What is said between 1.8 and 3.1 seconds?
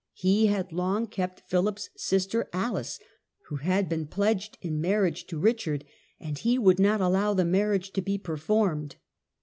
sister Alice,